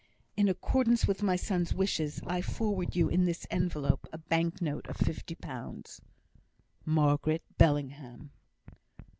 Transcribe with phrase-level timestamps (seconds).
[0.35, 4.87] In accordance with my son's wishes, I forward you in this envelope a bank note
[4.87, 6.01] of fifty pounds.
[6.85, 8.31] MARGARET BELLINGHAM.